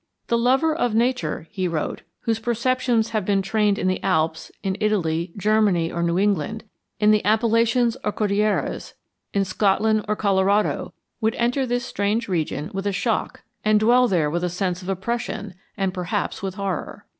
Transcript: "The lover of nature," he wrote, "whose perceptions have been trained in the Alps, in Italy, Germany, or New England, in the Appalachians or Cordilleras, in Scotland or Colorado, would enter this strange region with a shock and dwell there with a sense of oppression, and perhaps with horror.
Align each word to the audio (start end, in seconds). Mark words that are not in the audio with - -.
"The 0.29 0.37
lover 0.39 0.73
of 0.73 0.95
nature," 0.95 1.47
he 1.51 1.67
wrote, 1.67 2.01
"whose 2.21 2.39
perceptions 2.39 3.09
have 3.11 3.23
been 3.23 3.43
trained 3.43 3.77
in 3.77 3.87
the 3.87 4.01
Alps, 4.03 4.51
in 4.63 4.75
Italy, 4.79 5.31
Germany, 5.37 5.91
or 5.91 6.01
New 6.01 6.17
England, 6.17 6.63
in 6.99 7.11
the 7.11 7.23
Appalachians 7.23 7.95
or 8.03 8.11
Cordilleras, 8.11 8.95
in 9.31 9.45
Scotland 9.45 10.03
or 10.07 10.15
Colorado, 10.15 10.95
would 11.19 11.35
enter 11.35 11.67
this 11.67 11.85
strange 11.85 12.27
region 12.27 12.71
with 12.73 12.87
a 12.87 12.91
shock 12.91 13.43
and 13.63 13.79
dwell 13.79 14.07
there 14.07 14.31
with 14.31 14.43
a 14.43 14.49
sense 14.49 14.81
of 14.81 14.89
oppression, 14.89 15.53
and 15.77 15.93
perhaps 15.93 16.41
with 16.41 16.55
horror. 16.55 17.05